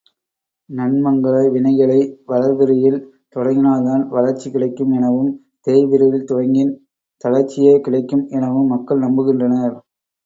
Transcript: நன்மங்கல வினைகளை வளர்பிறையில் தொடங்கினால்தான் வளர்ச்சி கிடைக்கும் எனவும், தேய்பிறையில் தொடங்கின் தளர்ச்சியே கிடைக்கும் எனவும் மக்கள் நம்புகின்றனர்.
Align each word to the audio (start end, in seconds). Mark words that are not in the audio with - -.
நன்மங்கல 0.69 1.35
வினைகளை 1.55 1.97
வளர்பிறையில் 2.25 2.97
தொடங்கினால்தான் 3.35 4.03
வளர்ச்சி 4.09 4.47
கிடைக்கும் 4.49 4.95
எனவும், 4.97 5.31
தேய்பிறையில் 5.67 6.27
தொடங்கின் 6.27 6.73
தளர்ச்சியே 7.23 7.75
கிடைக்கும் 7.79 8.25
எனவும் 8.31 8.71
மக்கள் 8.73 9.03
நம்புகின்றனர். 9.05 9.77